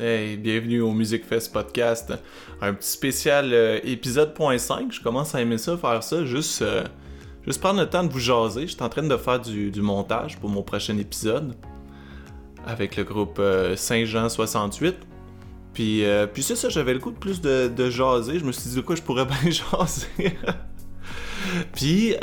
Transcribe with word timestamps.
Hey, 0.00 0.36
bienvenue 0.36 0.80
au 0.80 0.90
Music 0.90 1.24
Fest 1.24 1.52
Podcast. 1.52 2.12
Un 2.60 2.74
petit 2.74 2.88
spécial 2.88 3.52
euh, 3.52 3.78
épisode 3.84 4.34
.5. 4.36 4.90
Je 4.90 5.00
commence 5.00 5.36
à 5.36 5.40
aimer 5.40 5.56
ça, 5.56 5.76
faire 5.76 6.02
ça, 6.02 6.24
juste, 6.24 6.62
euh, 6.62 6.82
juste 7.46 7.60
prendre 7.60 7.78
le 7.78 7.88
temps 7.88 8.02
de 8.02 8.12
vous 8.12 8.18
jaser. 8.18 8.62
Je 8.62 8.72
suis 8.72 8.82
en 8.82 8.88
train 8.88 9.04
de 9.04 9.16
faire 9.16 9.38
du, 9.38 9.70
du 9.70 9.82
montage 9.82 10.36
pour 10.40 10.50
mon 10.50 10.62
prochain 10.62 10.98
épisode 10.98 11.54
avec 12.66 12.96
le 12.96 13.04
groupe 13.04 13.38
euh, 13.38 13.76
Saint-Jean 13.76 14.28
68. 14.28 14.96
Puis, 15.74 16.04
euh, 16.04 16.26
puis 16.26 16.42
c'est 16.42 16.56
ça, 16.56 16.68
j'avais 16.68 16.94
le 16.94 16.98
goût 16.98 17.12
de 17.12 17.18
plus 17.18 17.40
de, 17.40 17.90
jaser. 17.90 18.40
Je 18.40 18.44
me 18.44 18.50
suis 18.50 18.70
dit 18.70 18.76
de 18.76 18.80
quoi 18.80 18.96
je 18.96 19.02
pourrais 19.02 19.26
bien 19.42 19.50
jaser? 19.50 20.36
puis 21.72 22.16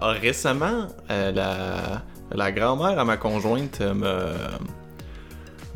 récemment, 0.00 0.88
la, 1.10 2.02
la 2.32 2.52
grand-mère 2.52 2.98
à 2.98 3.04
ma 3.04 3.16
conjointe 3.16 3.80
euh, 3.80 4.32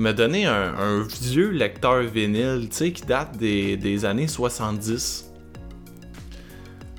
me 0.03 0.13
donné 0.13 0.47
un, 0.47 0.75
un 0.75 1.07
vieux 1.23 1.51
lecteur 1.51 2.03
vinyle, 2.03 2.69
tu 2.71 2.77
sais, 2.77 2.93
qui 2.93 3.03
date 3.07 3.37
des, 3.39 3.77
des 3.77 4.05
années 4.05 4.29
70. 4.29 5.31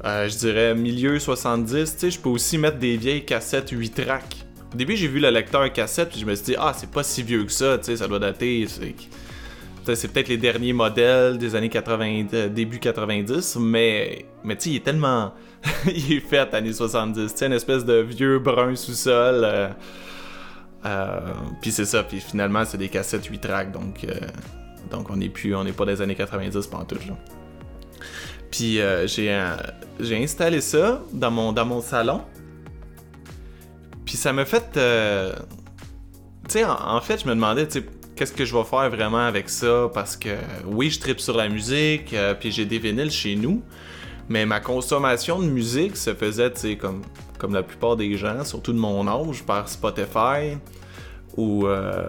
Euh, 0.05 0.27
je 0.27 0.37
dirais 0.37 0.73
milieu 0.73 1.19
70, 1.19 1.93
tu 1.93 1.99
sais, 1.99 2.11
je 2.11 2.19
peux 2.19 2.29
aussi 2.29 2.57
mettre 2.57 2.77
des 2.77 2.97
vieilles 2.97 3.25
cassettes 3.25 3.69
8 3.69 3.89
tracks. 4.05 4.45
Au 4.73 4.77
début, 4.77 4.97
j'ai 4.97 5.07
vu 5.07 5.19
le 5.19 5.29
lecteur 5.29 5.71
cassette, 5.71 6.09
puis 6.09 6.19
je 6.19 6.25
me 6.25 6.33
suis 6.35 6.45
dit, 6.45 6.55
ah, 6.57 6.73
c'est 6.75 6.89
pas 6.89 7.03
si 7.03 7.23
vieux 7.23 7.43
que 7.43 7.51
ça, 7.51 7.77
tu 7.77 7.85
sais, 7.85 7.97
ça 7.97 8.07
doit 8.07 8.19
dater. 8.19 8.65
C'est 8.67 10.07
peut-être 10.11 10.29
les 10.29 10.37
derniers 10.37 10.73
modèles 10.73 11.37
des 11.37 11.55
années 11.55 11.69
80, 11.69 12.25
euh, 12.33 12.49
début 12.49 12.79
90, 12.79 13.57
mais, 13.59 14.25
mais 14.43 14.55
tu 14.55 14.63
sais, 14.63 14.69
il 14.71 14.75
est 14.77 14.83
tellement. 14.83 15.33
il 15.85 16.13
est 16.13 16.19
fait 16.19 16.53
années 16.53 16.73
70, 16.73 17.31
tu 17.31 17.37
sais, 17.37 17.45
une 17.45 17.53
espèce 17.53 17.85
de 17.85 17.95
vieux 17.95 18.39
brun 18.39 18.75
sous-sol. 18.75 19.41
euh, 19.43 19.69
euh, 20.85 21.19
puis 21.61 21.71
c'est 21.71 21.85
ça, 21.85 22.03
puis 22.03 22.19
finalement, 22.19 22.65
c'est 22.65 22.77
des 22.77 22.89
cassettes 22.89 23.25
8 23.25 23.39
tracks, 23.39 23.71
donc, 23.71 24.03
euh, 24.03 24.13
donc 24.91 25.09
on 25.09 25.15
n'est 25.15 25.29
plus, 25.29 25.55
on 25.55 25.63
n'est 25.63 25.71
pas 25.71 25.85
des 25.85 26.01
années 26.01 26.15
90 26.15 26.67
pantoute, 26.67 27.07
là. 27.07 27.17
Puis 28.51 28.79
euh, 28.79 29.07
j'ai, 29.07 29.31
installé 30.15 30.61
ça 30.61 31.01
dans 31.11 31.31
mon, 31.31 31.81
salon. 31.81 32.21
Puis 34.05 34.15
ça 34.15 34.31
m'a 34.31 34.45
fait. 34.45 34.73
Tu 34.73 34.79
sais, 36.49 36.63
en, 36.63 37.01
fait, 37.01 37.21
je 37.21 37.25
me 37.27 37.33
demandais, 37.33 37.67
tu 37.67 37.83
qu'est-ce 38.15 38.33
que 38.33 38.45
je 38.45 38.55
vais 38.55 38.63
faire 38.63 38.91
vraiment 38.91 39.25
avec 39.25 39.49
ça? 39.49 39.89
Parce 39.91 40.15
que 40.15 40.29
oui, 40.67 40.91
je 40.91 40.99
tripe 40.99 41.19
sur 41.19 41.35
la 41.35 41.49
musique, 41.49 42.15
puis 42.39 42.51
j'ai 42.51 42.65
des 42.65 42.77
vinyles 42.77 43.09
chez 43.09 43.35
nous. 43.35 43.63
Mais 44.33 44.47
ma 44.47 44.59
consommation 44.59 45.39
de 45.39 45.45
musique 45.45 45.95
se 45.95 46.11
faisait, 46.15 46.51
comme, 46.75 47.03
comme 47.37 47.53
la 47.53 47.61
plupart 47.61 47.95
des 47.95 48.17
gens, 48.17 48.43
surtout 48.43 48.73
de 48.73 48.79
mon 48.79 49.07
âge, 49.07 49.43
par 49.43 49.69
Spotify 49.69 50.57
ou, 51.37 51.67
euh, 51.67 52.07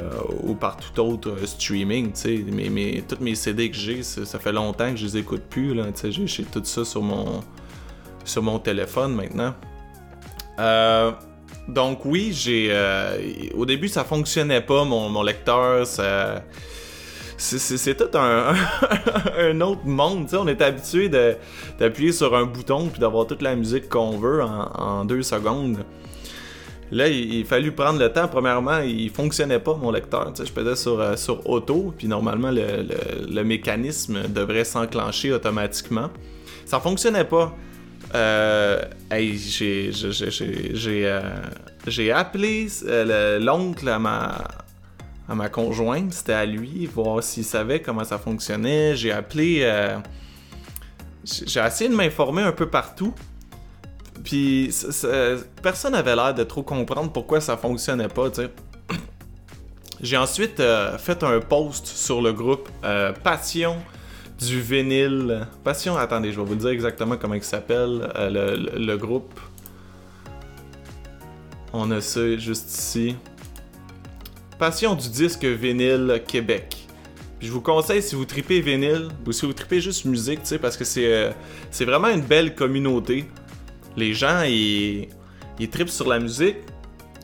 par 0.58 0.78
tout 0.78 0.98
autre 1.02 1.28
euh, 1.32 1.44
streaming, 1.44 2.12
tu 2.12 2.20
sais. 2.20 2.36
Mes, 2.38 3.04
toutes 3.06 3.20
mes 3.20 3.34
CD 3.34 3.70
que 3.70 3.76
j'ai, 3.76 4.02
ça, 4.02 4.38
fait 4.38 4.52
longtemps 4.52 4.90
que 4.90 4.96
je 4.96 5.04
les 5.04 5.18
écoute 5.18 5.42
plus, 5.50 5.74
là, 5.74 5.84
tu 5.92 6.10
sais. 6.10 6.26
J'ai, 6.26 6.44
tout 6.44 6.62
ça 6.64 6.86
sur 6.86 7.02
mon, 7.02 7.42
sur 8.24 8.42
mon 8.42 8.58
téléphone 8.58 9.14
maintenant. 9.14 9.54
Euh, 10.58 11.12
donc 11.68 12.06
oui, 12.06 12.32
j'ai... 12.32 12.74
au 13.54 13.66
début, 13.66 13.88
ça 13.88 14.02
fonctionnait 14.02 14.62
pas, 14.62 14.84
mon, 14.86 15.10
mon 15.10 15.22
lecteur, 15.22 15.86
ça... 15.86 16.42
C'est, 17.36 17.96
tout 17.96 18.16
un, 18.18 19.60
autre 19.60 19.84
monde, 19.84 20.24
tu 20.24 20.30
sais. 20.30 20.36
On 20.36 20.46
est 20.46 20.62
habitué 20.62 21.08
d'appuyer 21.78 22.12
sur 22.12 22.34
un 22.34 22.44
bouton 22.44 22.88
puis 22.88 23.00
d'avoir 23.00 23.26
toute 23.26 23.42
la 23.42 23.56
musique 23.56 23.88
qu'on 23.88 24.18
veut 24.18 24.42
en, 24.42 25.04
deux 25.04 25.22
secondes. 25.22 25.78
Là, 26.92 27.08
il, 27.08 27.34
il 27.34 27.44
fallu 27.44 27.72
prendre 27.72 27.98
le 27.98 28.12
temps. 28.12 28.28
Premièrement, 28.28 28.78
il 28.78 29.10
fonctionnait 29.10 29.58
pas 29.58 29.74
mon 29.74 29.90
lecteur. 29.90 30.32
Je 30.36 30.44
faisais 30.44 30.76
sur, 30.76 31.00
euh, 31.00 31.16
sur 31.16 31.48
auto, 31.48 31.92
puis 31.96 32.06
normalement, 32.06 32.50
le, 32.52 33.42
mécanisme 33.42 34.28
devrait 34.28 34.64
s'enclencher 34.64 35.32
automatiquement. 35.32 36.10
Ça 36.66 36.78
fonctionnait 36.80 37.24
pas. 37.24 37.54
Euh, 38.14 38.82
hey, 39.10 39.36
j'ai, 39.36 39.90
euh, 41.06 42.14
appelé 42.14 42.68
euh, 42.86 43.38
le- 43.38 43.44
l'oncle 43.44 43.88
à 43.88 43.98
ma, 43.98 44.36
à 45.28 45.34
ma 45.34 45.48
conjointe, 45.48 46.12
c'était 46.12 46.32
à 46.34 46.44
lui, 46.46 46.86
voir 46.86 47.22
s'il 47.22 47.44
savait 47.44 47.80
comment 47.80 48.04
ça 48.04 48.18
fonctionnait. 48.18 48.94
J'ai 48.96 49.10
appelé. 49.12 49.60
euh, 49.62 49.96
j'ai 51.24 51.60
essayé 51.60 51.88
de 51.90 51.94
m'informer 51.96 52.42
un 52.42 52.52
peu 52.52 52.68
partout. 52.68 53.14
Puis 54.22 54.68
ça- 54.72 55.36
personne 55.62 55.92
n'avait 55.92 56.14
l'air 56.16 56.34
de 56.34 56.44
trop 56.44 56.62
comprendre 56.62 57.10
pourquoi 57.12 57.40
ça 57.40 57.56
fonctionnait 57.56 58.08
pas. 58.08 58.28
J'ai 60.00 60.16
ensuite 60.16 60.60
euh, 60.60 60.98
fait 60.98 61.22
un 61.22 61.40
post 61.40 61.86
sur 61.86 62.20
le 62.20 62.32
groupe 62.32 62.68
euh, 62.84 63.12
Passion 63.12 63.76
du 64.38 64.60
vinyle. 64.60 65.46
Passion, 65.62 65.96
attendez, 65.96 66.32
je 66.32 66.40
vais 66.40 66.46
vous 66.46 66.54
dire 66.56 66.70
exactement 66.70 67.16
comment 67.16 67.34
il 67.34 67.42
s'appelle, 67.44 68.10
euh, 68.16 68.28
le, 68.30 68.56
le- 68.78 68.84
le 68.86 68.96
groupe. 68.98 69.38
On 71.72 71.90
a 71.90 72.00
ça 72.00 72.36
juste 72.36 72.70
ici. 72.76 73.16
Passion 74.64 74.94
du 74.94 75.10
disque 75.10 75.44
vinyle 75.44 76.22
Québec. 76.26 76.88
Puis 77.38 77.48
je 77.48 77.52
vous 77.52 77.60
conseille, 77.60 78.00
si 78.00 78.14
vous 78.14 78.24
tripez 78.24 78.62
vinyle, 78.62 79.08
ou 79.26 79.30
si 79.30 79.44
vous 79.44 79.52
tripez 79.52 79.78
juste 79.78 80.06
musique, 80.06 80.40
tu 80.40 80.46
sais, 80.46 80.58
parce 80.58 80.78
que 80.78 80.84
c'est 80.84 81.04
euh, 81.04 81.32
c'est 81.70 81.84
vraiment 81.84 82.08
une 82.08 82.22
belle 82.22 82.54
communauté. 82.54 83.26
Les 83.94 84.14
gens, 84.14 84.40
ils, 84.40 85.08
ils 85.58 85.68
tripent 85.68 85.90
sur 85.90 86.08
la 86.08 86.18
musique, 86.18 86.56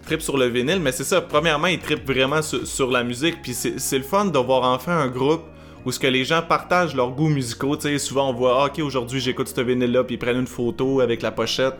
tripent 0.04 0.20
sur 0.20 0.36
le 0.36 0.48
vinyle, 0.48 0.80
mais 0.80 0.92
c'est 0.92 1.02
ça, 1.02 1.22
premièrement, 1.22 1.68
ils 1.68 1.78
tripent 1.78 2.06
vraiment 2.06 2.42
sur, 2.42 2.90
la 2.90 3.02
musique, 3.02 3.40
puis 3.40 3.54
c'est 3.54 3.96
le 3.98 4.04
fun 4.04 4.26
de 4.26 4.38
voir 4.38 4.64
enfin 4.64 4.98
un 4.98 5.08
groupe 5.08 5.44
où 5.86 5.92
ce 5.92 5.98
que 5.98 6.08
les 6.08 6.26
gens 6.26 6.42
partagent 6.42 6.94
leurs 6.94 7.12
goûts 7.12 7.30
musicaux, 7.30 7.74
tu 7.74 7.84
sais, 7.84 7.98
souvent 7.98 8.28
on 8.28 8.34
voit, 8.34 8.64
ah, 8.64 8.66
ok, 8.66 8.80
aujourd'hui 8.80 9.18
j'écoute 9.18 9.48
ce 9.48 9.62
vinyle-là, 9.62 10.04
puis 10.04 10.16
ils 10.16 10.18
prennent 10.18 10.40
une 10.40 10.46
photo 10.46 11.00
avec 11.00 11.22
la 11.22 11.30
pochette. 11.30 11.76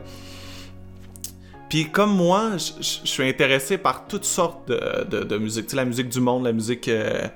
Puis 1.70 1.90
comme 1.90 2.14
moi, 2.14 2.56
je- 2.58 2.82
suis 3.06 3.22
intéressé 3.22 3.78
par 3.78 4.06
toutes 4.06 4.24
sortes 4.26 4.68
de, 4.68 5.04
de, 5.04 5.24
de 5.24 5.38
musique. 5.38 5.66
Tu 5.66 5.70
sais, 5.70 5.76
la 5.76 5.84
musique 5.86 6.08
du 6.10 6.20
monde, 6.20 6.44
la 6.44 6.52
musique 6.52 6.88
euh, 6.88 7.28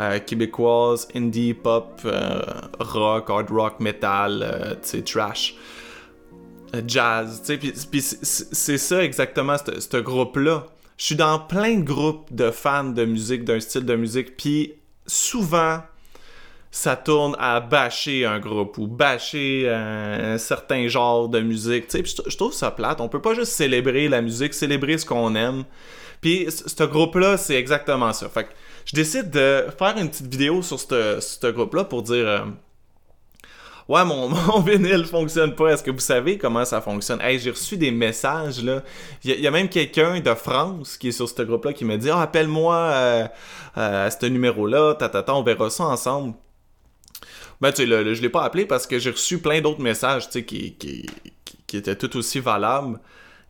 euh, 0.00 0.18
québécoise, 0.18 1.06
indie, 1.14 1.54
pop, 1.54 2.00
euh, 2.06 2.40
rock, 2.80 3.28
hard 3.30 3.50
rock, 3.50 3.80
metal, 3.80 4.78
tu 4.82 4.88
sais, 4.88 5.02
trash, 5.02 5.54
jazz. 6.86 7.40
Tu 7.42 7.46
sais, 7.46 7.58
puis, 7.58 7.72
puis 7.90 8.00
c'est- 8.00 8.78
ça 8.78 9.04
exactement, 9.04 9.56
ce 9.58 9.96
groupe-là. 9.98 10.66
Je 10.96 11.04
suis 11.06 11.16
dans 11.16 11.38
plein 11.38 11.76
de 11.78 11.84
groupes 11.84 12.32
de 12.34 12.50
fans 12.50 12.84
de 12.84 13.04
musique, 13.04 13.44
d'un 13.44 13.60
style 13.60 13.84
de 13.84 13.96
musique, 13.96 14.36
puis 14.36 14.74
souvent, 15.06 15.80
ça 16.74 16.96
tourne 16.96 17.36
à 17.38 17.60
bâcher 17.60 18.26
un 18.26 18.40
groupe 18.40 18.78
ou 18.78 18.88
bâcher 18.88 19.70
un, 19.70 20.36
certain 20.38 20.88
genre 20.88 21.28
de 21.28 21.38
musique. 21.38 21.86
Tu 21.86 22.04
sais, 22.04 22.20
je, 22.26 22.36
trouve 22.36 22.52
ça 22.52 22.72
plate. 22.72 23.00
On 23.00 23.08
peut 23.08 23.22
pas 23.22 23.32
juste 23.32 23.52
célébrer 23.52 24.08
la 24.08 24.20
musique, 24.20 24.52
célébrer 24.54 24.98
ce 24.98 25.06
qu'on 25.06 25.36
aime. 25.36 25.62
Puis 26.20 26.48
ce 26.50 26.82
groupe-là, 26.82 27.36
c'est 27.36 27.54
exactement 27.54 28.12
ça. 28.12 28.28
Fait 28.28 28.42
que 28.42 28.48
je 28.86 28.96
décide 28.96 29.30
de 29.30 29.66
faire 29.78 29.96
une 29.96 30.08
petite 30.10 30.26
vidéo 30.26 30.62
sur 30.62 30.80
ce 30.80 31.50
groupe-là 31.52 31.84
pour 31.84 32.02
dire... 32.02 32.26
euh, 32.26 32.40
Ouais, 33.88 34.04
mon, 34.04 34.28
mon 34.48 34.58
vinyle 34.60 35.04
fonctionne 35.04 35.54
pas. 35.54 35.68
Est-ce 35.68 35.82
que 35.84 35.92
vous 35.92 36.00
savez 36.00 36.38
comment 36.38 36.64
ça 36.64 36.80
fonctionne? 36.80 37.20
Hey, 37.20 37.38
j'ai 37.38 37.50
reçu 37.50 37.76
des 37.76 37.92
messages, 37.92 38.64
là. 38.64 38.82
Il 39.22 39.30
y, 39.30 39.32
a- 39.32 39.36
il 39.36 39.42
y 39.42 39.46
a 39.46 39.50
même 39.52 39.68
quelqu'un 39.68 40.18
de 40.18 40.34
France 40.34 40.96
qui 40.96 41.08
est 41.08 41.12
sur 41.12 41.28
ce 41.28 41.42
groupe-là 41.42 41.72
qui 41.72 41.84
me 41.84 41.96
dit 41.98 42.10
Ah, 42.10 42.22
appelle-moi 42.22 42.74
euh, 42.74 43.28
euh, 43.78 44.06
à 44.06 44.10
ce 44.10 44.26
numéro-là, 44.26 44.94
tatata, 44.94 45.34
on 45.36 45.42
verra 45.44 45.70
ça 45.70 45.84
ensemble. 45.84 46.34
Ben, 47.64 47.72
tu 47.72 47.78
sais, 47.82 47.86
le- 47.86 48.12
je 48.14 48.20
l'ai 48.22 48.28
pas 48.28 48.44
appelé 48.44 48.66
parce 48.66 48.86
que 48.86 48.98
j'ai 48.98 49.10
reçu 49.10 49.38
plein 49.38 49.60
d'autres 49.62 49.80
messages, 49.80 50.26
tu 50.26 50.32
sais, 50.40 50.44
qui, 50.44 50.74
qui, 50.74 51.06
qui- 51.66 51.76
étaient 51.78 51.96
tout 51.96 52.14
aussi 52.16 52.38
valables. 52.40 53.00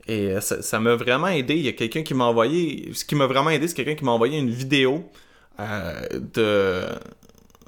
Et 0.08 0.28
euh, 0.30 0.40
ça 0.40 0.80
m'a 0.80 0.94
vraiment 0.96 1.28
aidé. 1.28 1.54
Il 1.56 1.62
y 1.62 1.68
a 1.68 1.72
quelqu'un 1.72 2.02
qui 2.04 2.14
m'a 2.14 2.24
envoyé. 2.24 2.90
Ce 2.94 3.04
qui 3.04 3.14
m'a 3.16 3.26
vraiment 3.26 3.50
aidé, 3.50 3.68
c'est 3.68 3.74
quelqu'un 3.74 3.96
qui 3.96 4.04
m'a 4.04 4.12
envoyé 4.12 4.38
une 4.38 4.50
vidéo 4.50 5.10
euh, 5.60 6.00
de 6.34 6.82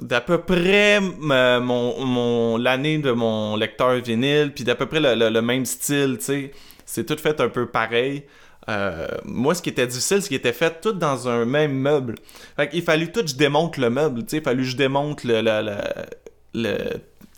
d'à 0.00 0.20
peu 0.20 0.38
près 0.42 1.00
ma- 1.20 1.60
mon, 1.60 2.04
mon 2.04 2.56
l'année 2.58 2.98
de 2.98 3.12
mon 3.12 3.56
lecteur 3.56 3.94
vinyle, 4.00 4.52
puis 4.54 4.64
d'à 4.64 4.74
peu 4.74 4.86
près 4.86 5.00
le, 5.00 5.30
le- 5.30 5.42
même 5.42 5.64
style, 5.66 6.16
tu 6.18 6.24
sais. 6.26 6.50
C'est 6.84 7.04
tout 7.06 7.16
fait 7.16 7.40
un 7.40 7.48
peu 7.48 7.66
pareil. 7.66 8.24
Euh, 8.68 9.06
moi, 9.24 9.54
ce 9.54 9.62
qui 9.62 9.70
était 9.70 9.86
difficile, 9.86 10.22
c'est 10.22 10.28
qu'il 10.28 10.36
était 10.36 10.52
fait 10.52 10.80
tout 10.80 10.92
dans 10.92 11.28
un 11.28 11.44
même 11.44 11.72
meuble. 11.74 12.14
Fait 12.56 12.68
qu'il 12.68 12.82
fallu 12.82 13.10
tout 13.12 13.22
que 13.22 13.28
je 13.28 13.36
démonte 13.36 13.76
le 13.78 13.90
meuble, 13.90 14.22
tu 14.24 14.30
sais. 14.30 14.36
Il 14.38 14.42
fallu 14.44 14.62
que 14.64 14.68
je 14.70 14.76
démonte 14.76 15.24
le, 15.24 15.40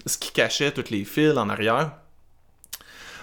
ce 0.06 0.18
qui 0.18 0.32
cachait 0.32 0.70
tous 0.72 0.90
les 0.90 1.04
fils 1.04 1.36
en 1.36 1.48
arrière. 1.48 1.92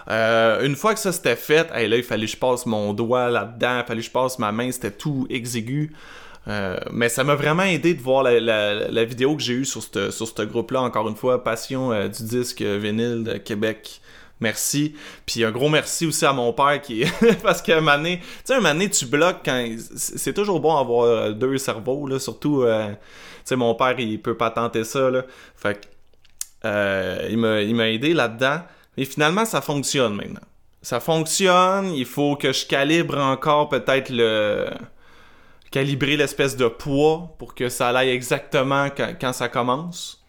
Euh, 0.09 0.63
une 0.63 0.75
fois 0.75 0.93
que 0.93 0.99
ça 0.99 1.11
c'était 1.11 1.35
fait, 1.35 1.69
là, 1.71 1.97
il 1.97 2.03
fallait 2.03 2.25
que 2.25 2.31
je 2.31 2.37
passe 2.37 2.65
mon 2.65 2.93
doigt 2.93 3.29
là-dedans, 3.29 3.79
il 3.79 3.85
fallait 3.85 4.01
que 4.01 4.05
je 4.05 4.11
passe 4.11 4.37
ma 4.39 4.51
main, 4.51 4.71
c'était 4.71 4.91
tout 4.91 5.25
exigu. 5.29 5.93
Euh, 6.47 6.77
mais 6.91 7.09
ça 7.09 7.23
m'a 7.23 7.33
vraiment 7.33 7.63
aidé 7.63 7.95
de 7.95 8.01
voir 8.01 8.21
la, 8.23 9.05
vidéo 9.05 9.35
que 9.35 9.41
j'ai 9.41 9.53
eue 9.53 9.65
sur 9.65 9.81
ce 9.81 10.11
sur 10.11 10.27
ce 10.27 10.43
groupe-là, 10.43 10.81
encore 10.81 11.09
une 11.09 11.15
fois, 11.15 11.43
Passion 11.43 11.91
euh, 11.91 12.07
du 12.07 12.23
disque 12.23 12.61
vinyle 12.61 13.23
de 13.23 13.37
Québec. 13.37 14.01
Merci. 14.41 14.95
Puis 15.25 15.43
un 15.45 15.51
gros 15.51 15.69
merci 15.69 16.05
aussi 16.05 16.25
à 16.25 16.33
mon 16.33 16.51
père 16.51 16.81
qui 16.81 17.05
parce 17.43 17.65
moment 17.67 17.95
donné, 17.97 18.19
tu 18.19 18.25
sais 18.43 18.53
un 18.55 18.61
donné, 18.61 18.89
tu 18.89 19.05
bloques 19.05 19.41
quand 19.45 19.65
c'est 19.95 20.33
toujours 20.33 20.59
bon 20.59 20.75
d'avoir 20.75 21.05
euh, 21.05 21.31
deux 21.31 21.57
cerveaux 21.57 22.05
là, 22.07 22.19
surtout 22.19 22.63
euh, 22.63 22.89
tu 22.89 22.95
sais 23.45 23.55
mon 23.55 23.75
père 23.75 23.97
il 23.99 24.21
peut 24.21 24.35
pas 24.35 24.51
tenter 24.51 24.83
ça 24.83 25.09
là. 25.09 25.23
Fait 25.55 25.79
que 25.79 25.87
euh, 26.65 27.27
il 27.29 27.75
m'a 27.75 27.89
aidé 27.89 28.13
là-dedans 28.13 28.61
et 28.97 29.05
finalement 29.05 29.45
ça 29.45 29.61
fonctionne 29.61 30.15
maintenant. 30.15 30.41
Ça 30.81 30.99
fonctionne, 30.99 31.91
il 31.93 32.05
faut 32.05 32.35
que 32.35 32.51
je 32.51 32.65
calibre 32.67 33.17
encore 33.17 33.69
peut-être 33.69 34.09
le 34.09 34.67
calibrer 35.71 36.15
l'espèce 36.15 36.55
de 36.57 36.67
poids 36.67 37.35
pour 37.39 37.55
que 37.55 37.69
ça 37.69 37.89
aille 37.89 38.09
exactement 38.09 38.89
quand 38.89 39.33
ça 39.33 39.49
commence. 39.49 40.24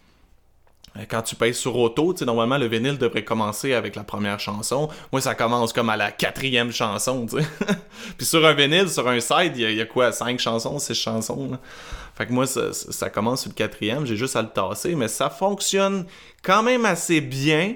Euh, 0.97 1.05
quand 1.09 1.23
tu 1.23 1.35
payes 1.35 1.55
sur 1.55 1.77
auto, 1.77 2.13
tu 2.13 2.21
sais, 2.21 2.25
normalement, 2.25 2.59
le 2.59 2.67
vinyle 2.67 2.99
devrait 2.99 3.25
commencer 3.25 3.75
avec 3.75 3.97
la 3.97 4.05
première 4.05 4.41
chanson. 4.41 4.89
Moi, 5.13 5.21
ça 5.21 5.35
commence 5.35 5.73
comme 5.73 5.89
à 5.89 5.97
la 5.97 6.11
quatrième 6.11 6.73
chanson, 6.73 7.27
tu 7.27 7.39
sais. 7.39 7.49
Puis 8.17 8.27
sur 8.27 8.45
un 8.47 8.55
vinyle, 8.55 8.89
sur 8.89 9.07
un 9.09 9.21
side, 9.21 9.53
il 9.57 9.73
y, 9.73 9.81
a 9.81 9.87
quoi, 9.87 10.13
cinq 10.13 10.39
chansons, 10.39 10.79
six 10.79 10.95
chansons, 10.95 11.59
Fait 12.17 12.27
que 12.27 12.33
moi, 12.33 12.47
ça, 12.47 13.11
commence 13.11 13.43
sur 13.43 13.51
le 13.51 13.55
quatrième, 13.55 14.07
j'ai 14.07 14.17
juste 14.17 14.37
à 14.37 14.43
le 14.43 14.49
tasser, 14.49 14.95
mais 14.95 15.09
ça 15.09 15.31
fonctionne 15.31 16.07
quand 16.43 16.63
même 16.63 16.85
assez 16.85 17.21
bien. 17.21 17.75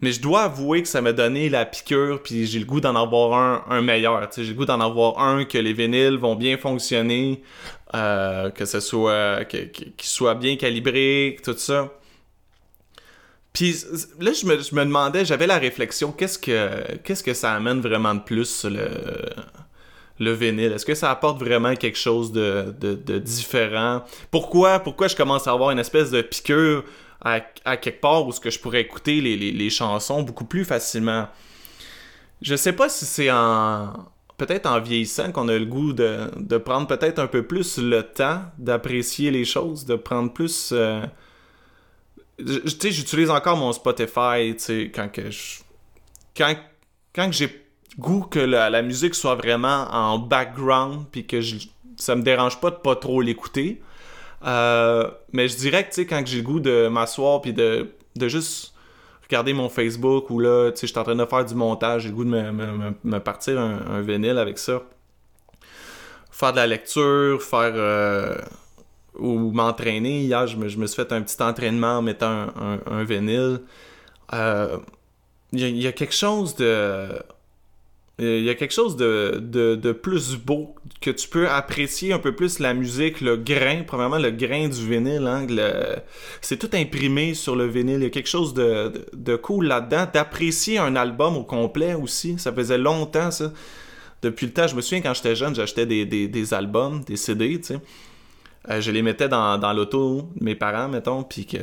Mais 0.00 0.10
je 0.10 0.20
dois 0.20 0.42
avouer 0.42 0.82
que 0.82 0.88
ça 0.88 1.00
m'a 1.00 1.12
donné 1.12 1.48
la 1.48 1.64
piqûre, 1.64 2.20
puis 2.24 2.44
j'ai 2.46 2.58
le 2.58 2.64
goût 2.64 2.80
d'en 2.80 2.96
avoir 2.96 3.34
un, 3.38 3.64
un 3.70 3.82
meilleur. 3.82 4.28
J'ai 4.36 4.42
le 4.42 4.54
goût 4.54 4.64
d'en 4.64 4.80
avoir 4.80 5.20
un 5.20 5.44
que 5.44 5.58
les 5.58 5.72
vinyles 5.72 6.16
vont 6.16 6.34
bien 6.34 6.56
fonctionner, 6.56 7.40
euh, 7.94 8.50
que 8.50 8.64
ce 8.64 8.80
soit, 8.80 9.44
qu'il 9.44 9.92
soit 10.00 10.34
bien 10.34 10.56
calibré, 10.56 11.36
tout 11.44 11.56
ça. 11.56 11.92
Puis 13.52 13.76
là, 14.18 14.32
je 14.32 14.46
me, 14.46 14.58
je 14.58 14.74
me 14.74 14.84
demandais, 14.84 15.24
j'avais 15.24 15.46
la 15.46 15.58
réflexion, 15.58 16.10
qu'est-ce 16.12 16.38
que 16.38 16.96
qu'est-ce 17.04 17.22
que 17.22 17.34
ça 17.34 17.52
amène 17.52 17.80
vraiment 17.80 18.14
de 18.14 18.20
plus 18.20 18.64
le, 18.64 18.88
le 20.18 20.32
vinyle? 20.32 20.72
Est-ce 20.72 20.86
que 20.86 20.94
ça 20.94 21.10
apporte 21.10 21.38
vraiment 21.38 21.74
quelque 21.74 21.98
chose 21.98 22.32
de, 22.32 22.74
de, 22.80 23.18
différent? 23.18 24.04
Pourquoi, 24.30 24.78
pourquoi 24.80 25.08
je 25.08 25.16
commence 25.16 25.46
à 25.46 25.52
avoir 25.52 25.70
une 25.70 25.78
espèce 25.78 26.10
de 26.10 26.22
piqûre 26.22 26.84
à, 27.20 27.40
à 27.66 27.76
quelque 27.76 28.00
part 28.00 28.26
où 28.26 28.32
ce 28.32 28.40
que 28.40 28.50
je 28.50 28.58
pourrais 28.58 28.80
écouter 28.80 29.20
les, 29.20 29.36
les, 29.36 29.70
chansons 29.70 30.22
beaucoup 30.22 30.46
plus 30.46 30.64
facilement? 30.64 31.28
Je 32.40 32.56
sais 32.56 32.72
pas 32.72 32.88
si 32.88 33.04
c'est 33.04 33.30
en 33.30 33.92
peut-être 34.38 34.66
en 34.66 34.80
vieillissant 34.80 35.30
qu'on 35.30 35.48
a 35.48 35.58
le 35.58 35.66
goût 35.66 35.92
de, 35.92 36.30
de 36.36 36.56
prendre 36.56 36.86
peut-être 36.88 37.18
un 37.18 37.28
peu 37.28 37.46
plus 37.46 37.76
le 37.78 38.02
temps 38.02 38.40
d'apprécier 38.58 39.30
les 39.30 39.44
choses, 39.44 39.84
de 39.84 39.94
prendre 39.94 40.32
plus... 40.32 40.70
Euh, 40.72 41.02
tu 42.38 42.68
sais, 42.68 42.90
j'utilise 42.90 43.30
encore 43.30 43.56
mon 43.56 43.72
Spotify, 43.72 44.54
tu 44.56 44.58
sais, 44.58 44.92
quand 44.94 45.10
que 45.10 45.30
je... 45.30 45.60
Quand, 46.34 47.30
j'ai 47.30 47.62
goût 47.98 48.22
que 48.22 48.38
la, 48.38 48.82
musique 48.82 49.14
soit 49.14 49.34
vraiment 49.34 49.86
en 49.90 50.18
background, 50.18 51.04
puis 51.10 51.26
que 51.26 51.40
je, 51.42 51.56
ça 51.96 52.16
me 52.16 52.22
dérange 52.22 52.58
pas 52.58 52.70
de 52.70 52.76
pas 52.76 52.96
trop 52.96 53.20
l'écouter. 53.20 53.82
Euh, 54.44 55.10
mais 55.32 55.46
je 55.48 55.56
dirais 55.56 55.84
que, 55.84 55.90
tu 55.90 55.94
sais, 55.96 56.06
quand 56.06 56.22
j'ai 56.26 56.38
le 56.38 56.42
goût 56.42 56.60
de 56.60 56.88
m'asseoir, 56.88 57.42
puis 57.42 57.52
de, 57.52 57.92
de 58.16 58.28
juste 58.28 58.74
regarder 59.24 59.52
mon 59.52 59.68
Facebook, 59.68 60.30
ou 60.30 60.40
là, 60.40 60.70
tu 60.70 60.80
sais, 60.80 60.86
je 60.86 60.92
suis 60.92 60.98
en 60.98 61.04
train 61.04 61.14
de 61.14 61.24
faire 61.26 61.44
du 61.44 61.54
montage, 61.54 62.02
j'ai 62.02 62.08
le 62.08 62.14
goût 62.14 62.24
de 62.24 62.30
me, 62.30 62.94
me, 63.04 63.20
partir 63.20 63.60
un, 63.60 63.80
un, 63.90 64.00
vinyle 64.00 64.38
avec 64.38 64.58
ça. 64.58 64.82
Faire 66.30 66.52
de 66.52 66.56
la 66.56 66.66
lecture, 66.66 67.42
faire... 67.42 67.72
Euh, 67.74 68.36
ou 69.18 69.50
m'entraîner. 69.52 70.22
Hier, 70.22 70.46
je 70.46 70.56
me, 70.56 70.68
suis 70.68 70.96
fait 70.96 71.12
un 71.12 71.22
petit 71.22 71.42
entraînement 71.42 71.98
en 71.98 72.02
mettant 72.02 72.48
un, 72.56 72.80
un, 72.86 73.04
vinyle. 73.04 73.60
Il 74.32 74.38
euh, 74.38 74.78
y, 75.52 75.86
a 75.86 75.92
quelque 75.92 76.14
chose 76.14 76.56
de. 76.56 77.08
Il 78.18 78.44
y 78.44 78.50
a 78.50 78.54
quelque 78.54 78.74
chose 78.74 78.96
de, 78.96 79.40
de, 79.42 79.74
de, 79.74 79.92
plus 79.92 80.36
beau 80.36 80.74
que 81.00 81.10
tu 81.10 81.28
peux 81.28 81.48
apprécier 81.48 82.12
un 82.12 82.18
peu 82.18 82.36
plus 82.36 82.60
la 82.60 82.72
musique, 82.72 83.20
le 83.20 83.36
grain, 83.36 83.82
premièrement 83.84 84.18
le 84.18 84.30
grain 84.30 84.68
du 84.68 84.86
vinyle. 84.86 85.26
Hein, 85.26 85.46
c'est 86.40 86.58
tout 86.58 86.70
imprimé 86.74 87.34
sur 87.34 87.56
le 87.56 87.66
vinyle. 87.66 87.96
Il 87.96 88.04
y 88.04 88.06
a 88.06 88.10
quelque 88.10 88.28
chose 88.28 88.54
de, 88.54 88.92
de 89.12 89.36
cool 89.36 89.66
là-dedans. 89.66 90.06
D'apprécier 90.12 90.78
un 90.78 90.94
album 90.94 91.36
au 91.36 91.44
complet 91.44 91.94
aussi. 91.94 92.38
Ça 92.38 92.52
faisait 92.52 92.78
longtemps, 92.78 93.30
ça. 93.30 93.52
Depuis 94.22 94.46
le 94.46 94.52
temps, 94.52 94.68
je 94.68 94.76
me 94.76 94.82
souviens 94.82 95.00
quand 95.00 95.14
j'étais 95.14 95.34
jeune, 95.34 95.54
j'achetais 95.54 95.84
des, 95.84 96.06
des, 96.06 96.28
des 96.28 96.54
albums, 96.54 97.02
des 97.02 97.16
CD, 97.16 97.60
tu 97.60 97.74
sais. 97.74 97.80
Euh, 98.70 98.80
je 98.80 98.90
les 98.90 99.02
mettais 99.02 99.28
dans, 99.28 99.58
dans 99.58 99.72
l'auto 99.72 100.28
de 100.36 100.44
mes 100.44 100.54
parents, 100.54 100.88
mettons, 100.88 101.24
puis 101.24 101.46
que 101.46 101.58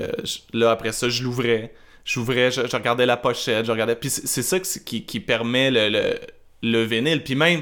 là, 0.54 0.72
après 0.72 0.92
ça, 0.92 1.10
je 1.10 1.24
l'ouvrais. 1.24 1.74
J'ouvrais, 2.06 2.50
je, 2.52 2.62
regardais 2.62 3.06
la 3.06 3.18
pochette, 3.18 3.66
je 3.66 3.72
regardais. 3.72 3.96
Puis 3.96 4.10
c'est 4.10 4.42
ça 4.42 4.60
qui, 4.60 5.06
qui, 5.06 5.20
permet 5.20 5.70
le, 5.70 5.90
le, 5.90 6.20
le 6.64 6.84
vinyle. 6.84 7.24
Puis 7.24 7.36
même, 7.36 7.62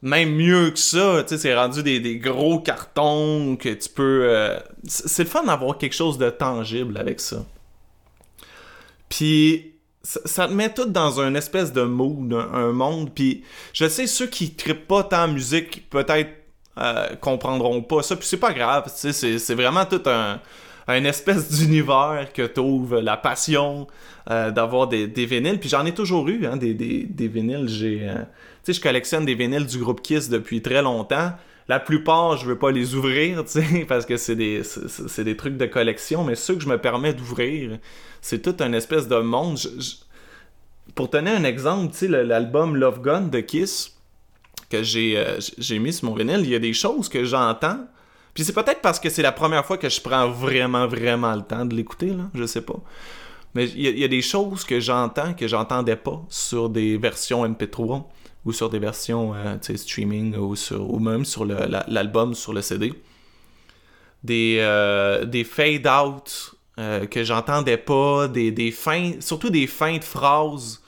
même 0.00 0.34
mieux 0.34 0.70
que 0.70 0.78
ça, 0.78 1.22
tu 1.22 1.30
sais, 1.30 1.38
c'est 1.38 1.54
rendu 1.54 1.82
des, 1.82 2.00
des, 2.00 2.16
gros 2.16 2.60
cartons 2.60 3.56
que 3.56 3.70
tu 3.70 3.88
peux. 3.88 4.22
Euh, 4.24 4.58
c'est 4.86 5.24
le 5.24 5.28
fun 5.28 5.44
d'avoir 5.44 5.76
quelque 5.78 5.94
chose 5.94 6.18
de 6.18 6.30
tangible 6.30 6.96
avec 6.98 7.20
ça. 7.20 7.44
Puis 9.08 9.74
ça, 10.02 10.48
te 10.48 10.52
met 10.52 10.72
tout 10.72 10.86
dans 10.86 11.20
un 11.20 11.34
espèce 11.34 11.72
de 11.72 11.82
mood, 11.82 12.32
un, 12.32 12.72
monde. 12.72 13.12
Puis 13.14 13.44
je 13.72 13.88
sais, 13.88 14.06
ceux 14.06 14.26
qui 14.26 14.54
trippent 14.54 14.86
pas 14.86 15.04
tant 15.04 15.28
musique, 15.28 15.88
peut-être 15.88 16.30
euh, 16.78 17.14
comprendront 17.20 17.82
pas 17.82 18.02
ça. 18.02 18.16
Puis 18.16 18.26
c'est 18.26 18.38
pas 18.38 18.52
grave, 18.52 18.90
c'est 18.94 19.54
vraiment 19.54 19.84
tout 19.84 20.02
un, 20.06 20.40
espèce 21.04 21.48
d'univers 21.50 22.28
que 22.34 22.46
t'ouvres, 22.46 23.00
la 23.00 23.16
passion 23.16 23.86
euh, 24.30 24.50
d'avoir 24.50 24.88
des, 24.88 25.06
des, 25.06 25.26
vinyles. 25.26 25.60
Puis 25.60 25.68
j'en 25.68 25.86
ai 25.86 25.94
toujours 25.94 26.28
eu, 26.28 26.46
hein, 26.46 26.56
des, 26.56 26.74
des, 26.74 27.04
des 27.04 27.28
vinyles. 27.28 27.68
J'ai, 27.68 28.08
euh, 28.08 28.14
tu 28.64 28.72
sais, 28.72 28.72
je 28.72 28.80
collectionne 28.80 29.24
des 29.24 29.34
vinyles 29.34 29.66
du 29.66 29.78
groupe 29.78 30.02
Kiss 30.02 30.28
depuis 30.28 30.62
très 30.62 30.82
longtemps. 30.82 31.32
La 31.68 31.80
plupart, 31.80 32.36
je 32.36 32.46
veux 32.46 32.58
pas 32.58 32.72
les 32.72 32.94
ouvrir, 32.94 33.44
tu 33.46 33.62
sais, 33.62 33.84
parce 33.86 34.04
que 34.04 34.16
c'est 34.16 34.36
des, 34.36 34.62
c'est 34.64 35.24
des 35.24 35.36
trucs 35.36 35.56
de 35.56 35.66
collection. 35.66 36.24
Mais 36.24 36.34
ceux 36.34 36.56
que 36.56 36.60
je 36.60 36.68
me 36.68 36.78
permets 36.78 37.14
d'ouvrir, 37.14 37.78
c'est 38.20 38.42
tout 38.42 38.56
un 38.60 38.72
espèce 38.72 39.06
de 39.06 39.18
monde. 39.18 39.58
Pour 40.96 41.08
tenir 41.08 41.34
un 41.34 41.44
exemple, 41.44 41.92
tu 41.92 41.98
sais, 41.98 42.08
l'album 42.08 42.76
Love 42.76 43.00
Gun 43.00 43.22
de 43.22 43.40
Kiss, 43.40 43.93
que 44.68 44.76
euh, 44.76 45.40
j'ai 45.58 45.78
mis 45.78 45.92
sur 45.92 46.08
mon 46.08 46.14
vinyle, 46.14 46.40
il 46.42 46.50
y 46.50 46.54
a 46.54 46.58
des 46.58 46.72
choses 46.72 47.08
que 47.08 47.24
j'entends. 47.24 47.86
Puis 48.32 48.44
c'est 48.44 48.52
peut-être 48.52 48.80
parce 48.80 48.98
que 48.98 49.10
c'est 49.10 49.22
la 49.22 49.32
première 49.32 49.64
fois 49.64 49.78
que 49.78 49.88
je 49.88 50.00
prends 50.00 50.28
vraiment, 50.28 50.86
vraiment 50.86 51.34
le 51.34 51.42
temps 51.42 51.64
de 51.64 51.74
l'écouter, 51.74 52.08
là. 52.08 52.30
Je 52.34 52.46
sais 52.46 52.62
pas. 52.62 52.80
Mais 53.54 53.68
il 53.68 53.98
y, 53.98 54.02
a 54.02 54.08
des 54.08 54.22
choses 54.22 54.64
que 54.64 54.80
j'entends 54.80 55.32
que 55.32 55.46
j'entendais 55.46 55.94
pas 55.94 56.20
sur 56.28 56.68
des 56.68 56.96
versions 56.96 57.46
MP3 57.46 58.02
ou 58.44 58.52
sur 58.52 58.68
des 58.68 58.80
versions 58.80 59.32
euh, 59.32 59.76
streaming 59.76 60.36
ou, 60.36 60.56
sur, 60.56 60.92
ou 60.92 60.98
même 60.98 61.24
sur 61.24 61.44
l'album, 61.44 62.34
sur 62.34 62.52
le 62.52 62.62
CD. 62.62 62.92
Des, 64.24 64.56
euh, 64.58 65.24
des 65.24 65.44
fade-out 65.44 66.56
que 66.76 67.22
j'entendais 67.22 67.76
pas, 67.76 68.26
des, 68.26 68.50
des 68.50 68.72
fins, 68.72 69.12
surtout 69.20 69.50
des 69.50 69.68
fins 69.68 69.98
de 69.98 70.02
phrases 70.02 70.82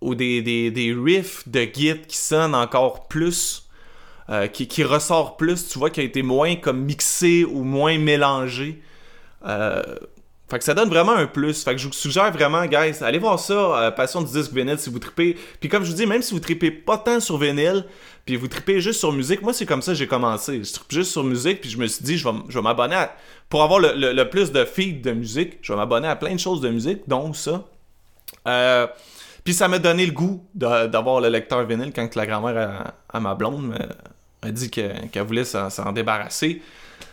ou 0.00 0.14
des, 0.14 0.42
des, 0.42 0.70
des 0.70 0.94
riffs 0.94 1.48
de 1.48 1.60
Git 1.60 2.02
qui 2.06 2.16
sonnent 2.16 2.54
encore 2.54 3.08
plus, 3.08 3.68
euh, 4.30 4.46
qui, 4.46 4.68
qui 4.68 4.84
ressort 4.84 5.36
plus, 5.36 5.68
tu 5.68 5.78
vois, 5.78 5.90
qui 5.90 6.00
a 6.00 6.02
été 6.02 6.22
moins 6.22 6.56
comme 6.56 6.80
mixé 6.80 7.44
ou 7.44 7.64
moins 7.64 7.98
mélangé. 7.98 8.80
Euh, 9.46 9.82
fait 10.48 10.58
que 10.58 10.64
ça 10.64 10.72
donne 10.72 10.88
vraiment 10.88 11.12
un 11.12 11.26
plus. 11.26 11.62
Fait 11.62 11.72
que 11.72 11.78
je 11.78 11.86
vous 11.86 11.92
suggère 11.92 12.32
vraiment, 12.32 12.64
guys, 12.64 13.02
allez 13.02 13.18
voir 13.18 13.38
ça, 13.38 13.52
euh, 13.54 13.90
Passion 13.90 14.22
du 14.22 14.32
disque 14.32 14.52
vinyle 14.52 14.78
si 14.78 14.88
vous 14.88 14.98
tripez. 14.98 15.36
Puis 15.60 15.68
comme 15.68 15.84
je 15.84 15.90
vous 15.90 15.96
dis, 15.96 16.06
même 16.06 16.22
si 16.22 16.32
vous 16.32 16.40
tripez 16.40 16.70
pas 16.70 16.96
tant 16.96 17.20
sur 17.20 17.36
vinyle, 17.36 17.84
puis 18.24 18.36
vous 18.36 18.48
tripez 18.48 18.80
juste 18.80 18.98
sur 18.98 19.12
musique, 19.12 19.42
moi 19.42 19.52
c'est 19.52 19.66
comme 19.66 19.82
ça 19.82 19.92
que 19.92 19.98
j'ai 19.98 20.06
commencé. 20.06 20.64
Je 20.64 20.72
tripe 20.72 20.90
juste 20.90 21.12
sur 21.12 21.22
musique, 21.22 21.60
puis 21.60 21.70
je 21.70 21.76
me 21.76 21.86
suis 21.86 22.02
dit, 22.02 22.16
je 22.16 22.26
vais, 22.26 22.34
je 22.48 22.58
vais 22.58 22.62
m'abonner 22.62 22.94
à... 22.94 23.14
Pour 23.50 23.62
avoir 23.62 23.78
le, 23.80 24.12
le, 24.12 24.30
plus 24.30 24.52
de 24.52 24.64
feed 24.64 25.02
de 25.02 25.12
musique, 25.12 25.58
je 25.62 25.72
vais 25.72 25.76
m'abonner 25.78 26.08
à 26.08 26.16
plein 26.16 26.34
de 26.34 26.40
choses 26.40 26.60
de 26.60 26.68
musique, 26.68 27.08
donc 27.08 27.36
ça. 27.36 27.64
Euh... 28.46 28.86
Puis 29.48 29.54
ça 29.54 29.66
m'a 29.66 29.78
donné 29.78 30.04
le 30.04 30.12
goût 30.12 30.44
d'avoir 30.52 31.22
le 31.22 31.30
lecteur 31.30 31.64
vinyle 31.64 31.90
quand 31.96 32.14
la 32.16 32.26
grand-mère 32.26 32.92
à, 33.08 33.18
ma 33.18 33.34
blonde 33.34 33.74
m'a 34.42 34.50
dit 34.50 34.70
qu'elle 34.70 35.22
voulait 35.26 35.46
s'en 35.46 35.90
débarrasser. 35.92 36.56
Tu 36.56 36.62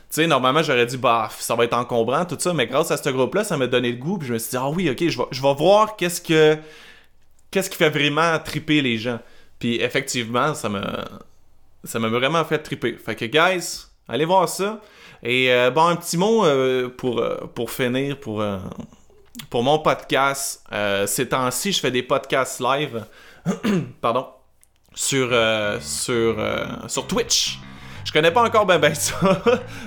sais, 0.09 0.27
normalement, 0.27 0.61
j'aurais 0.61 0.85
dit, 0.85 0.97
bah, 0.97 1.29
ça 1.39 1.55
va 1.55 1.63
être 1.63 1.77
encombrant, 1.77 2.25
tout 2.25 2.35
ça, 2.37 2.53
mais 2.53 2.67
grâce 2.67 2.91
à 2.91 2.97
ce 2.97 3.07
groupe-là, 3.07 3.45
ça 3.45 3.55
m'a 3.55 3.67
donné 3.67 3.93
le 3.93 3.97
goût, 3.97 4.17
puis 4.17 4.27
je 4.27 4.33
me 4.33 4.37
suis 4.37 4.49
dit, 4.49 4.57
ah 4.57 4.67
oui, 4.67 4.89
ok, 4.89 5.07
je 5.07 5.41
vais, 5.41 5.53
voir 5.53 5.95
qu'est-ce 5.95 6.19
que 6.19 6.57
qu'est-ce 7.51 7.69
qui 7.69 7.77
fait 7.77 7.89
vraiment 7.89 8.37
triper 8.39 8.81
les 8.81 8.97
gens. 8.97 9.19
Puis 9.57 9.81
effectivement, 9.81 10.53
ça 10.55 10.67
m'a 10.67 11.05
ça 11.85 11.99
m'a 11.99 12.09
vraiment 12.09 12.43
fait 12.43 12.59
triper. 12.59 12.97
Fait 12.97 13.15
que, 13.15 13.23
guys, 13.23 13.85
allez 14.09 14.25
voir 14.25 14.49
ça. 14.49 14.81
Et 15.23 15.53
euh, 15.53 15.71
bon, 15.71 15.85
un 15.87 15.95
petit 15.95 16.17
mot 16.17 16.43
euh, 16.43 16.89
pour, 16.89 17.19
euh, 17.19 17.37
pour 17.55 17.71
finir, 17.71 18.19
pour 18.19 18.43
pour 19.49 19.63
mon 19.63 19.79
podcast. 19.79 20.63
Euh, 20.71 21.07
ces 21.07 21.29
temps-ci, 21.29 21.71
je 21.71 21.79
fais 21.79 21.91
des 21.91 22.03
podcasts 22.03 22.59
live. 22.59 23.05
Pardon. 24.01 24.27
Sur, 24.93 25.27
euh, 25.31 25.77
euh, 26.09 26.65
sur 26.87 27.07
Twitch. 27.07 27.59
Je 28.05 28.11
connais 28.11 28.31
pas 28.31 28.43
encore 28.43 28.65
ben 28.65 28.79
ben 28.79 28.95
ça, 28.95 29.41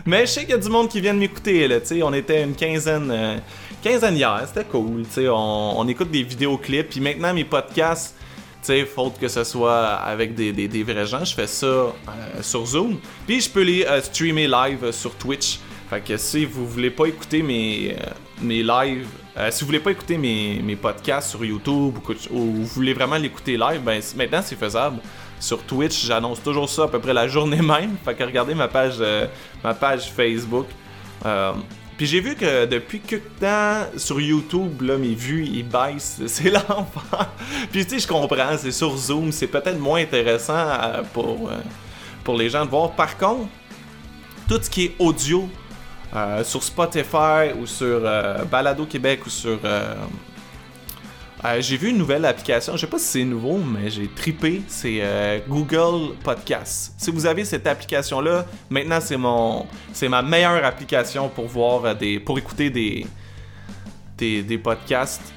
mais 0.05 0.26
je 0.26 0.33
sais 0.33 0.40
qu'il 0.40 0.50
y 0.50 0.55
a 0.55 0.59
du 0.59 0.69
monde 0.69 0.88
qui 0.88 1.00
vient 1.00 1.14
de 1.14 1.21
m'écouter, 1.21 1.67
on 2.02 2.12
était 2.12 2.43
une 2.43 2.55
quinzaine, 2.55 3.11
euh, 3.11 3.38
quinzaine 3.83 4.17
hier, 4.17 4.43
c'était 4.47 4.64
cool, 4.64 5.05
on, 5.19 5.75
on, 5.76 5.88
écoute 5.88 6.11
des 6.11 6.25
vidéoclips, 6.25 6.90
puis 6.90 7.00
maintenant 7.00 7.33
mes 7.33 7.45
podcasts, 7.45 8.17
tu 8.62 8.85
faute 8.85 9.19
que 9.19 9.28
ce 9.28 9.45
soit 9.45 9.87
avec 9.95 10.35
des, 10.35 10.52
des, 10.52 10.67
des, 10.67 10.83
vrais 10.83 11.07
gens, 11.07 11.25
je 11.25 11.33
fais 11.33 11.47
ça 11.47 11.87
sur 12.43 12.67
Zoom, 12.67 12.99
puis 13.25 13.40
je 13.40 13.49
peux 13.49 13.62
les 13.62 13.87
streamer 14.02 14.49
live 14.49 14.90
sur 14.90 15.14
Twitch, 15.14 15.61
fait 15.88 16.02
que 16.02 16.16
si 16.18 16.45
vous 16.45 16.66
voulez 16.66 16.90
pas 16.90 17.07
écouter 17.07 17.42
mes, 17.42 17.97
euh, 17.99 18.11
mes 18.42 18.62
lives, 18.62 19.09
euh, 19.38 19.50
si 19.50 19.61
vous 19.61 19.66
voulez 19.66 19.80
pas 19.80 19.92
écouter 19.92 20.18
mes, 20.18 20.61
mes 20.62 20.76
podcasts 20.76 21.30
sur 21.30 21.42
YouTube 21.42 21.97
ou, 21.97 22.12
ou 22.30 22.52
vous 22.52 22.66
voulez 22.66 22.92
vraiment 22.92 23.16
l'écouter 23.16 23.57
live, 23.57 23.80
ben 23.83 24.00
maintenant 24.16 24.40
c'est 24.42 24.59
faisable. 24.59 24.99
Sur 25.40 25.62
Twitch, 25.62 26.04
j'annonce 26.04 26.42
toujours 26.42 26.68
ça 26.68 26.85
à 26.85 26.88
peu 26.88 26.99
près 26.99 27.14
la 27.14 27.26
journée 27.26 27.62
même. 27.62 27.97
Fait 28.04 28.14
que 28.14 28.23
regardez 28.23 28.54
ma 28.54 28.68
page, 28.68 28.97
euh, 29.00 29.26
ma 29.64 29.73
page 29.73 30.11
Facebook. 30.11 30.66
Puis 31.97 32.07
j'ai 32.07 32.21
vu 32.21 32.37
que 32.37 32.66
depuis 32.66 33.00
que 33.00 33.16
temps 33.16 33.88
sur 33.97 34.21
YouTube, 34.21 34.83
mes 34.83 35.14
vues 35.14 35.47
ils 35.47 35.66
baissent, 35.66 36.21
c'est 36.26 36.50
l'enfer. 36.50 37.30
Puis 37.73 37.85
tu 37.85 37.92
sais, 37.92 37.99
je 38.00 38.07
comprends, 38.07 38.57
c'est 38.59 38.73
sur 38.73 38.95
Zoom, 38.97 39.33
c'est 39.33 39.49
peut-être 39.49 39.80
moins 39.80 40.02
intéressant 40.02 40.68
pour, 41.12 41.50
pour 42.23 42.37
les 42.37 42.50
gens 42.50 42.64
de 42.66 42.71
voir. 42.71 42.92
Par 42.92 43.16
contre, 43.16 43.49
tout 44.49 44.61
ce 44.62 44.71
qui 44.71 44.85
est 44.85 44.95
audio, 44.99 45.49
euh, 46.15 46.43
sur 46.43 46.62
Spotify 46.62 47.53
ou 47.61 47.67
sur 47.67 48.00
euh, 48.03 48.45
Balado 48.45 48.87
Québec 48.87 49.27
ou 49.27 49.31
sur. 49.31 49.59
Euh, 49.65 49.95
j'ai 51.61 51.77
vu 51.77 51.91
une 51.91 51.99
nouvelle 51.99 52.25
application, 52.25 52.73
je 52.75 52.81
sais 52.81 52.87
pas 52.88 52.99
si 52.99 53.05
c'est 53.05 53.25
nouveau, 53.25 53.59
mais 53.59 53.91
j'ai 53.91 54.09
tripé, 54.09 54.62
c'est 54.67 55.00
Google 55.49 56.17
Podcast. 56.25 56.95
Si 56.99 57.12
vous 57.12 57.27
avez 57.27 57.45
cette 57.45 57.65
application-là, 57.65 58.45
maintenant 58.69 58.99
c'est 59.00 59.17
mon, 59.17 59.65
c'est 59.93 60.09
ma 60.09 60.21
meilleure 60.21 60.65
application 60.65 61.29
pour 61.29 61.47
voir 61.47 61.95
des, 61.95 62.19
pour 62.19 62.41
écouter 62.41 62.71
des, 62.71 63.07
des, 64.17 64.43
des 64.43 64.59
podcasts. 64.59 65.33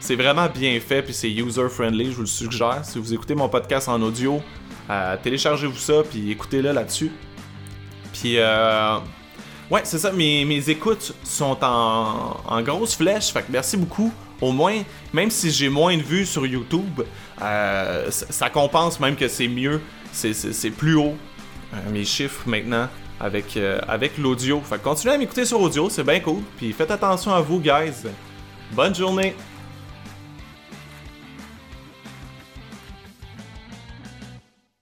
C'est 0.00 0.16
vraiment 0.16 0.48
bien 0.48 0.80
fait 0.80 1.02
puis 1.02 1.14
c'est 1.14 1.30
user 1.30 1.68
friendly, 1.68 2.06
je 2.06 2.16
vous 2.16 2.22
le 2.22 2.26
suggère. 2.26 2.80
Si 2.82 2.98
vous 2.98 3.14
écoutez 3.14 3.36
mon 3.36 3.48
podcast 3.48 3.88
en 3.88 4.02
audio, 4.02 4.42
téléchargez-vous 5.22 5.78
ça 5.78 6.02
puis 6.10 6.32
écoutez-le 6.32 6.72
là-dessus. 6.72 7.12
Puis 8.12 8.38
Ouais, 9.70 9.80
c'est 9.84 9.98
ça. 9.98 10.12
Mes, 10.12 10.44
mes, 10.44 10.70
écoutes 10.70 11.14
sont 11.24 11.58
en, 11.62 12.36
en 12.46 12.62
grosse 12.62 12.94
flèche. 12.94 13.32
Fait 13.32 13.42
que 13.42 13.50
merci 13.50 13.76
beaucoup. 13.76 14.12
Au 14.40 14.52
moins, 14.52 14.82
même 15.12 15.30
si 15.30 15.50
j'ai 15.50 15.68
moins 15.68 15.96
de 15.96 16.02
vues 16.02 16.26
sur 16.26 16.46
YouTube, 16.46 17.02
euh, 17.40 18.10
ça, 18.10 18.50
compense 18.50 19.00
même 19.00 19.16
que 19.16 19.28
c'est 19.28 19.48
mieux. 19.48 19.80
C'est 20.12 20.70
plus 20.70 20.94
haut, 20.94 21.14
euh, 21.74 21.90
mes 21.90 22.04
chiffres 22.04 22.42
maintenant, 22.46 22.88
avec, 23.18 23.56
euh, 23.56 23.80
avec 23.88 24.18
l'audio. 24.18 24.60
Fait 24.60 24.76
que 24.78 24.84
continuez 24.84 25.14
à 25.14 25.18
m'écouter 25.18 25.44
sur 25.44 25.60
audio, 25.60 25.88
c'est 25.90 26.04
bien 26.04 26.20
cool. 26.20 26.42
Puis 26.58 26.72
faites 26.72 26.90
attention 26.90 27.32
à 27.32 27.40
vous, 27.40 27.60
guys. 27.60 28.08
Bonne 28.72 28.94
journée! 28.94 29.34